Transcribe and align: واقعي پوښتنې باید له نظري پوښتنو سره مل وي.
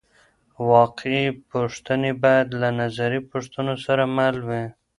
واقعي 0.71 1.25
پوښتنې 1.51 2.11
باید 2.23 2.47
له 2.61 2.69
نظري 2.81 3.19
پوښتنو 3.31 3.73
سره 3.85 4.03
مل 4.17 4.35
وي. 4.47 4.65